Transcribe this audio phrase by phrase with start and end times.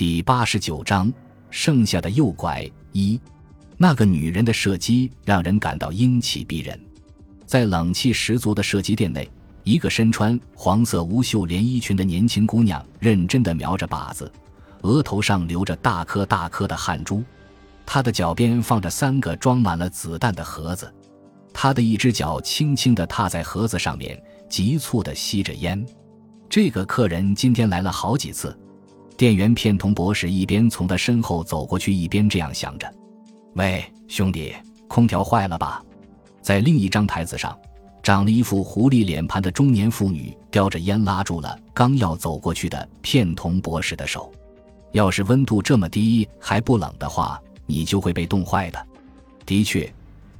[0.00, 1.12] 第八十九章，
[1.50, 3.20] 剩下的诱拐一，
[3.76, 6.80] 那个女人的射击让人感到英气逼人。
[7.44, 9.30] 在冷气十足的射击店内，
[9.62, 14.32] 一个身穿黄色无袖连衣裙的年轻姑娘认真地瞄着靶子，
[14.84, 17.22] 额头上流着大颗大颗的汗珠。
[17.84, 20.90] 她的脚边放着三个装满了子弹的盒子，
[21.52, 25.84] 她的一只脚轻轻地踏在盒子上面，急促地吸着烟。
[26.48, 28.58] 这个客人今天来了好几次。
[29.20, 32.90] 店员片桐博士一边从他身后走过去，一边这样想着
[33.52, 34.54] ：“喂，兄弟，
[34.88, 35.84] 空调坏了吧？”
[36.40, 37.54] 在另一张台子上，
[38.02, 44.32] 长了一副狐狸脸盘的中年妇女叼着烟，拉住了刚要走过去的片桐博士的手。
[44.92, 48.86] 要是温度这么低还不冷的话，你就会被冻坏的。
[49.44, 49.92] 的确，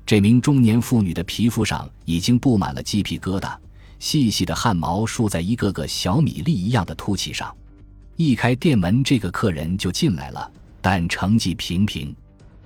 [0.07, 3.55] 这名中年妇女的皮肤上已经布满了鸡皮疙瘩，
[3.99, 7.55] 细细的汗毛竖在一个个小米粒一样的凸起上。
[8.23, 10.53] 一开店门，这个客人就进来了，
[10.83, 12.15] 但成绩平平，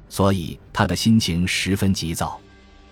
[0.09, 2.41] 所以他的心情十分急躁。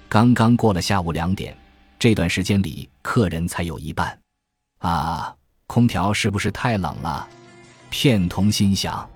[0.09, 1.59] 刚刚过了下午两点，
[1.99, 4.17] 这段时间里客人才有一半。
[4.79, 5.35] 啊，
[5.67, 7.27] 空调是不是太冷了？
[7.91, 9.11] 片桐心想。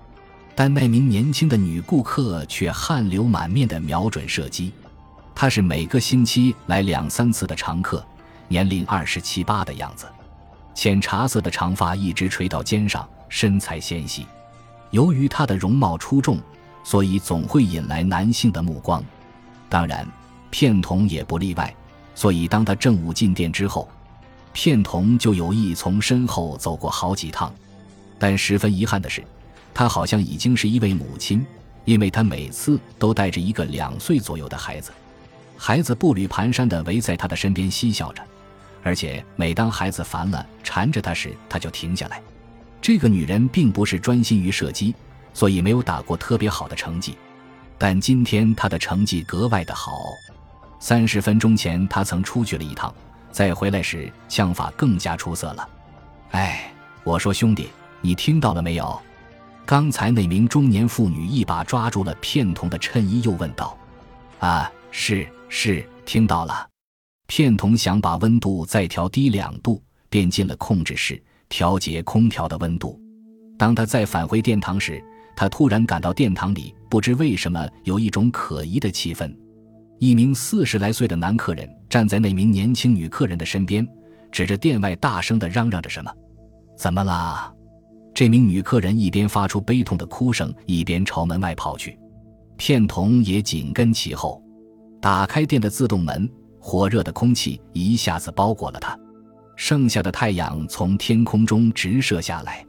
[0.53, 4.73] 但那名年轻的女顾客却汗流满面的瞄准射击。
[5.33, 8.05] 她是每个星期来两三次的常客，
[8.49, 10.05] 年龄二十七八的样子，
[10.77, 13.05] 浅茶色的长发一直垂到肩上。
[13.29, 14.27] 身材纤细，
[14.91, 16.39] 由于她的容貌出众，
[16.83, 19.03] 所以总会引来男性的目光。
[19.67, 20.07] 当然，
[20.51, 21.75] 片桐也不例外。
[22.13, 23.89] 所以，当他正午进店之后，
[24.53, 27.51] 片桐就有意从身后走过好几趟。
[28.19, 29.23] 但十分遗憾的是，
[29.73, 31.43] 他好像已经是一位母亲，
[31.85, 34.93] 因为他每次都带着一个两岁左右的孩子。
[35.57, 38.23] 孩子步履蹒跚地围在他的身边嬉笑着，
[38.87, 42.21] 而且每当孩子烦了缠着他时，他就停下来。
[42.81, 44.95] 这个女人并不是专心于射击，
[45.33, 47.17] 所以没有打过特别好的成绩。
[47.77, 49.99] 但今天她的成绩格外的好。
[50.79, 52.95] 三十分钟前，她曾出去了一趟，
[53.29, 55.67] 再回来时枪法更加出色了。
[56.31, 56.71] 哎，
[57.03, 57.67] 我说兄弟，
[57.99, 58.97] 你听到了没有？
[59.65, 63.77] 刚才那名中年妇女一把抓住了片桐的衬衣，又问道
[64.39, 66.65] ：“啊，是是，听到了。”
[67.27, 71.21] 片桐想把温度再调低两度，便进了控制室。
[71.49, 72.99] 调节空调的温度。
[73.57, 75.01] 当他再返回殿堂时，
[75.35, 79.33] 他突然感到殿堂里不知为什么有一种可疑的气氛。
[79.99, 83.87] 一名四十来岁的男客人站在那名年轻女客人的身边，
[84.29, 86.11] 指着店外大声地嚷嚷着什么。
[86.77, 87.53] 怎么啦？
[88.13, 91.97] 这名女客人一边发出悲痛的哭声，一边朝门外跑去。
[92.57, 94.43] 片桐也紧跟其后，
[94.99, 98.97] 打开店的自动门，火热的空气一下子包裹了他。
[99.55, 102.65] 剩下的太阳从天空中直射下来，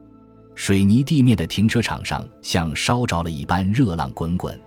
[0.55, 4.59] 水泥地面的停车场上像烧着了一般热浪滚滚。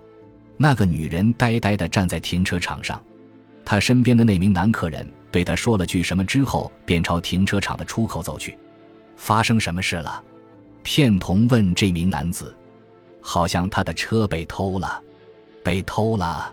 [0.57, 3.01] 那个女人呆呆地站在停车场上，
[3.65, 8.57] 她身边的那名男客人对她说了句什么之后，便朝停车场的出口走去。
[9.15, 10.23] 发生什么事了？
[10.83, 12.55] 片童问这名男子。
[13.23, 14.99] 好像他的车被偷了，
[15.63, 16.51] 被偷了。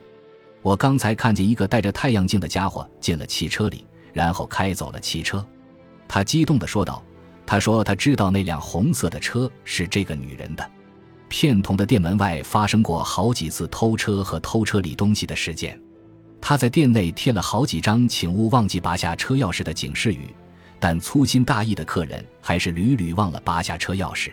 [0.69, 5.43] 我刚才看见一个戴着太阳镜的家伙进了汽车里，然后开走了汽车。
[6.07, 7.03] 他激动地说道
[7.47, 10.71] ：“他说他知道那辆红色的车是这个女人的。
[11.27, 15.81] 片桐的店门外发生过好几次偷车和偷车里东西的事件。
[16.39, 20.35] 他在店内贴了好几张‘请勿忘记拔下车钥匙’的警示语，
[20.79, 24.31] 但粗心大意的客人还是屡屡忘了拔下车钥匙。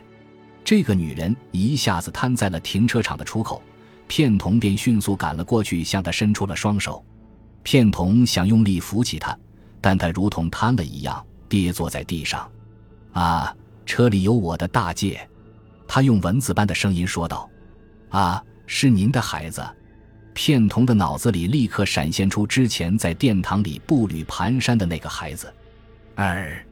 [0.66, 3.62] 这个女人一下子瘫在了停车场的出口，
[4.08, 7.04] 片桐便迅速赶了过去，向他伸出了双手。
[7.64, 9.38] 片桐想用力扶起他，
[9.82, 12.52] 但他如同瘫了一样。”跌坐在地上，
[13.14, 13.56] 啊！
[13.86, 15.30] 车里有我的大戒，
[15.88, 17.48] 他用蚊子般的声音说道
[18.10, 19.64] ：“啊，是您的孩子。”
[20.34, 25.54] 片桐的脑子里立刻闪现出之前在殿堂里步履蹒跚的那个孩子。
[26.16, 26.66] 二，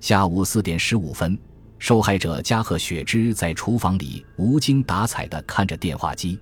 [0.00, 1.36] 下午四点十五分，
[1.78, 6.38] 受害者加贺雪之在厨房里无精打采地看着电话机。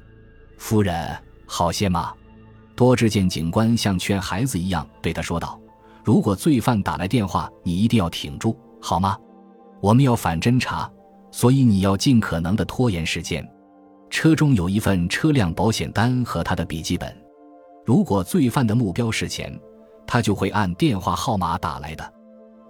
[0.58, 1.16] 夫人，
[1.46, 2.12] 好些吗？
[2.74, 5.58] 多智见警官像劝孩子一样对他说道。
[6.04, 9.16] 如果罪犯打来电话，你一定要挺住，好吗？
[9.80, 10.90] 我们要反侦查，
[11.30, 13.46] 所以你要尽可能的拖延时间。
[14.10, 17.16] 车中有一份车辆保险单和他的笔记本。
[17.86, 19.58] 如果罪犯的目标是钱，
[20.06, 22.12] 他就会按电话号码打来的。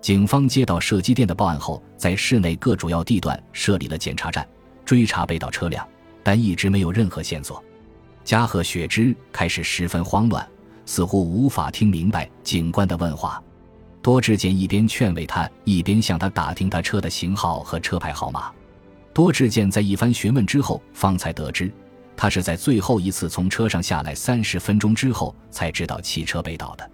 [0.01, 4.47] 警方接到射击店的报案后，在市内各主要地段设立了检查站，
[4.85, 5.87] 追查被盗车辆，
[6.23, 7.63] 但一直没有任何线索。
[8.29, 10.47] 加贺雪之开始十分慌乱。
[10.85, 13.43] 似乎无法听明白警官的问话，
[14.03, 18.53] 多智健一边劝慰他，一边向他打听他车的型号和车牌号码。
[19.15, 21.73] 多智健在一番询问之后，方才得知，
[22.15, 26.91] 他是在最后一次从车上下来三十分钟之后才知道汽车被盗的，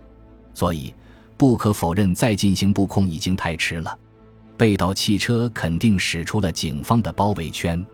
[0.55, 0.95] 所以
[1.37, 3.99] 不可否认，再进行布控已经太迟了。
[4.57, 7.85] 被盗汽车肯定使出了警方的包围圈。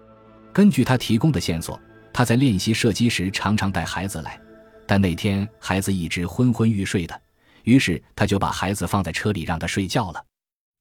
[0.52, 1.80] 根据他提供的线索，
[2.12, 4.38] 他在练习射击时常常带孩子来，
[4.86, 7.20] 但那天孩子一直昏昏欲睡的，
[7.64, 10.24] 于是他就把孩子放在车里让他睡觉了，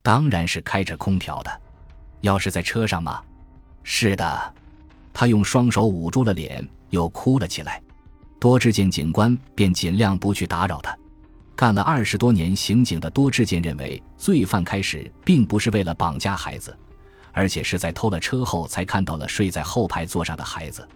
[0.01, 1.61] 当然是开着空调的。
[2.23, 3.21] 钥匙在车上吗？
[3.83, 4.53] 是的，
[5.13, 7.81] 他用双手捂住了脸，又哭了起来。
[8.39, 10.97] 多智见警官便尽量不去打扰他。
[11.55, 16.77] 干了二十多年刑警的多智健认为，罪犯开始并不是为了绑架孩子，
[17.33, 20.87] 而且是在偷了车后才看到了睡在后排座上的孩子。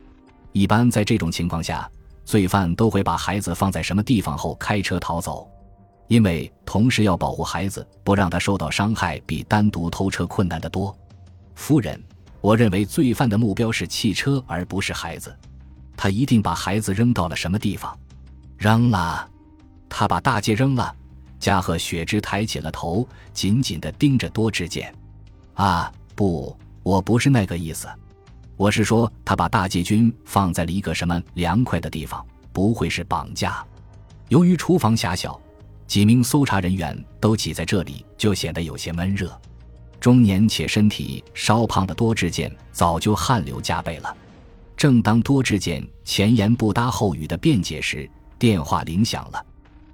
[0.54, 1.90] 一般在这种情况下，
[2.24, 5.50] 罪犯都会把孩子放在什么地方后开车逃走，
[6.08, 10.96] 因为同时要保护孩子，不让他受到伤害，比单独偷车困难得多。
[11.56, 12.02] 夫人。
[12.40, 15.34] 我认为罪犯的目标是汽车，而不是孩子。
[15.96, 17.98] 他一定把孩子扔到了什么地方？
[18.58, 19.26] 扔了。
[19.88, 20.94] 他把大戒扔了。
[21.40, 24.94] 加贺雪之抬起了头，紧紧地盯着多智健。
[25.54, 26.54] 啊，不，
[26.84, 27.88] 我不是那个意思。
[28.56, 32.24] 我是说，他把大戒君放在了一个什么凉快的地方？
[32.52, 33.66] 不会是绑架？
[34.30, 35.40] 由于厨房狭小，
[35.88, 39.36] 几名搜查人员都挤在这里，就显得有些闷热。
[40.00, 44.16] 中年且身体稍胖的多智健早就汗流浃背了。
[44.78, 48.08] 正当多智健前言不搭后语的辩解时，
[48.38, 49.44] 电话铃响了。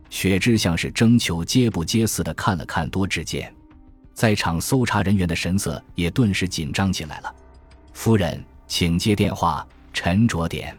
[0.10, 3.54] 雪芝像是征求接不接似的看了看多智健，
[4.14, 7.34] 在场搜查人员的神色也顿时紧张起来了。
[8.00, 10.74] 夫人，请接电话，沉着点。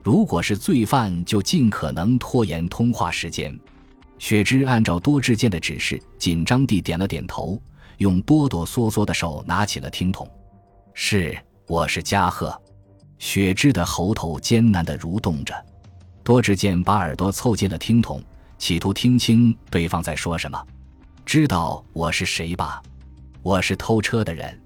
[0.00, 3.52] 如果是罪犯，就尽可能拖延通话时间。
[4.16, 7.60] 雪芝按照多智健的指示，紧张地点了点头。
[7.96, 10.30] 用哆哆嗦嗦的手拿起了听筒，
[10.94, 11.36] 是，
[11.66, 12.56] 我是加贺。
[13.18, 15.52] 雪芝的喉头艰难地蠕动着，
[16.22, 18.22] 多智健把耳朵凑近了听筒，
[18.56, 20.64] 企图听清对方在说什么。
[21.26, 22.80] 知道我是谁吧？
[23.42, 24.56] 我是偷车的人。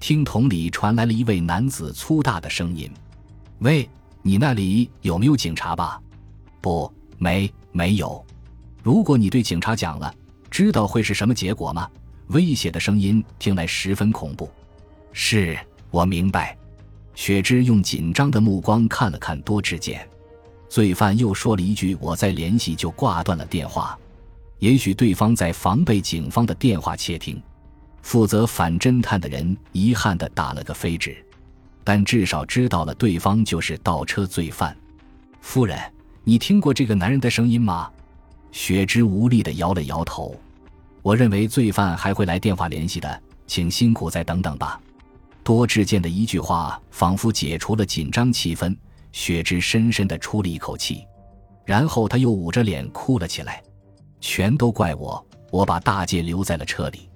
[0.00, 2.90] 听筒里传来了一位男子粗大的声音
[3.60, 3.88] ：“喂，
[4.22, 6.00] 你那里有没有警察吧
[6.60, 8.24] ？”“不，没，没有。
[8.82, 10.12] ”“如果你对警察讲了，
[10.50, 11.88] 知道会是什么结果吗？”
[12.28, 14.50] 威胁的声音听来十分恐怖。
[15.12, 15.58] 是
[15.90, 16.56] 我明白。
[17.14, 20.08] 雪芝用紧张的目光看了看多智健，
[20.68, 23.98] 罪犯又说了一句：“我再联系。”就挂断了电话。
[24.60, 27.42] 也许对方在防备警方的电话窃听。
[28.02, 31.16] 负责反侦探的人遗憾地打了个飞纸，
[31.84, 34.76] 但至少知道了对方就是盗车罪犯。
[35.40, 35.78] 夫人，
[36.24, 37.90] 你听过这个男人的声音吗？
[38.52, 40.34] 雪芝无力地摇了摇头。
[41.02, 44.80] 我认为罪犯还会来电话联系的，请辛苦再等等吧。
[45.42, 48.76] 多智健的一句话仿佛解除了紧张气氛，
[49.12, 51.04] 雪芝深深地出了一口气，
[51.64, 53.62] 然后他又捂着脸哭了起来。
[54.20, 57.09] 全都怪我，我把大姐留在了车里。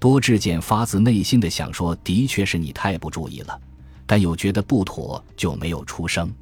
[0.00, 3.60] 多智健发自内心的想说，的确是你太不注意了，
[4.06, 6.32] 但又觉得不妥，就没有出声。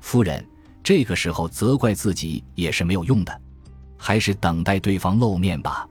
[0.00, 0.42] 夫人，
[0.82, 3.40] 这个时候责怪自己也是没有用的，
[3.98, 5.86] 还是等待对方露面吧。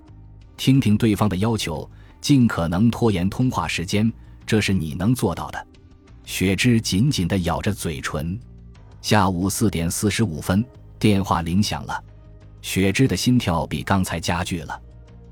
[0.58, 1.88] 听听对方的要求，
[2.20, 4.12] 尽可能拖延通话时间，
[4.44, 5.68] 这是你能做到的。
[6.26, 8.40] 雪芝紧紧地咬着嘴唇。
[9.04, 10.66] 下午四点四十五分，
[10.98, 12.04] 电话铃响了。
[12.64, 14.82] 雪芝的心跳比刚才加剧了。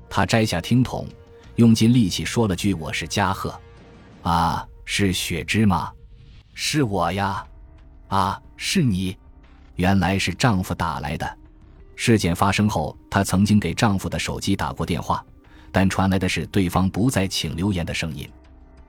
[0.08, 1.06] 她摘下听筒，
[1.56, 3.54] 用尽力气说了句：“我是加贺。
[4.22, 5.92] ”“啊，是雪芝吗
[6.54, 7.44] ？”“是我呀。
[8.08, 9.16] ”“啊，是你。”
[9.76, 11.38] 原来是丈夫打来的。
[11.96, 15.24] 事件发生后，她曾经给丈夫的手机打过电话，
[15.70, 18.28] 但传来的是对方不再请留言的声音。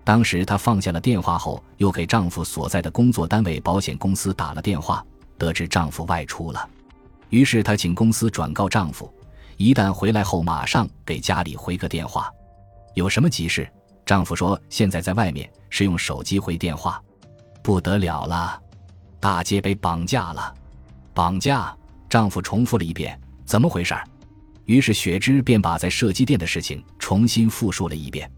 [0.04, 5.06] 当时她放下了电话后，又给丈夫所在的工作单位保险公司打了电话，
[5.38, 6.70] 得知丈夫外出了。
[7.30, 9.12] 于是她请公司转告丈夫，
[9.58, 12.32] 一旦回来后马上给家里回个电话。
[12.94, 13.68] 有什么急事？
[14.06, 17.02] 丈夫说现在在外面，是用手机回电话。
[17.64, 18.62] 不得了了，
[19.20, 20.54] 大姐被绑架了，
[21.14, 21.76] 绑架。
[22.10, 23.96] 丈夫重复了一遍：“怎么回事？”
[24.66, 28.30] 于是雪芝便把在射击店的事情重新复述了一遍。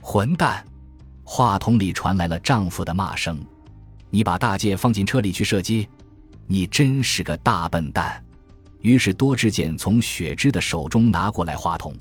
[0.00, 0.62] 混蛋！
[1.22, 3.42] 话筒里传来了丈夫的骂声
[4.10, 5.88] ：“你把大姐放进车里去射击？
[6.46, 8.22] 你真是个大笨蛋！”
[8.82, 11.94] 于是多智健从雪芝的手中拿过来话筒，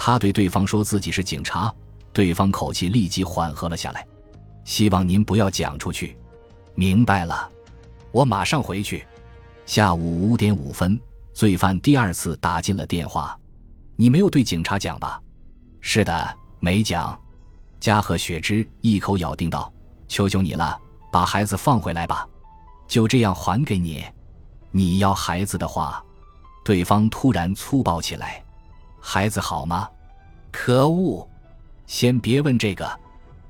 [0.00, 1.74] 他对对方说自己是警察。
[2.12, 4.06] 对方口气立即缓和了下来
[4.64, 6.16] ：“希望您不要讲出去。”
[6.74, 7.50] 明白了，
[8.12, 9.04] 我马上回去。
[9.66, 10.98] 下午五点五分，
[11.32, 13.36] 罪犯第二次打进了电话。
[13.96, 15.20] 你没有对警察讲吧？
[15.80, 17.18] 是的，没讲。
[17.80, 19.72] 加贺雪芝一口咬定道
[20.08, 20.80] ：“求求你了，
[21.12, 22.26] 把孩子放回来吧，
[22.86, 24.04] 就这样还给你。
[24.70, 26.02] 你要孩子的话。”
[26.64, 28.42] 对方突然粗暴起来
[29.10, 29.88] ：“孩子好吗？
[30.52, 31.26] 可恶！
[31.86, 32.86] 先别问这个，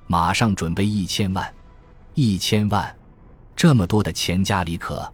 [0.06, 1.52] 马上准备一千万，
[2.14, 2.96] 一千万，
[3.56, 5.12] 这么多的钱家里可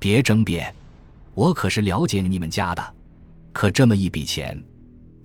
[0.00, 0.74] 别争辩。
[1.34, 2.94] 我可是了解你们家的，
[3.52, 4.60] 可这么一笔钱，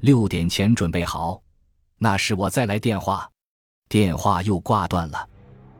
[0.02, 1.42] 六点前准备好。”
[1.98, 3.28] 那时我再来电话，
[3.90, 5.28] 电话又挂断了。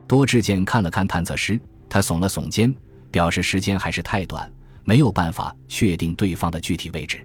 [0.08, 1.56] 多智健看了看探测师，
[1.88, 2.74] 他耸了耸肩，
[3.12, 7.24] 表示时间还是太短，没有办法确定对方的具体位置。